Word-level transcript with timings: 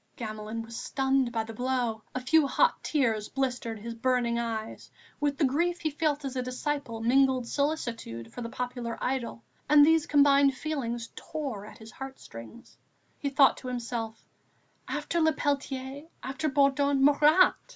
Gamelin 0.15 0.63
was 0.63 0.75
stunned 0.75 1.31
by 1.31 1.43
the 1.43 1.53
blow. 1.53 2.01
A 2.15 2.21
few 2.21 2.47
hot 2.47 2.83
tears 2.83 3.29
blistered 3.29 3.77
his 3.77 3.93
burning 3.93 4.39
eyes. 4.39 4.89
With 5.19 5.37
the 5.37 5.45
grief 5.45 5.81
he 5.81 5.91
felt 5.91 6.25
as 6.25 6.35
a 6.35 6.41
disciple 6.41 7.01
mingled 7.01 7.45
solicitude 7.47 8.33
for 8.33 8.41
the 8.41 8.49
popular 8.49 8.97
idol, 8.99 9.43
and 9.69 9.85
these 9.85 10.07
combined 10.07 10.55
feelings 10.55 11.09
tore 11.15 11.67
at 11.67 11.77
his 11.77 11.91
heart 11.91 12.19
strings. 12.19 12.79
He 13.19 13.29
thought 13.29 13.57
to 13.57 13.67
himself: 13.67 14.25
"After 14.87 15.21
Le 15.21 15.33
Peltier, 15.33 16.07
after 16.23 16.49
Bourdon, 16.49 17.05
Marat!... 17.05 17.53